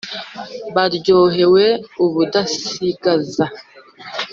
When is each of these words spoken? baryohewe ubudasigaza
baryohewe 0.75 1.65
ubudasigaza 2.03 3.45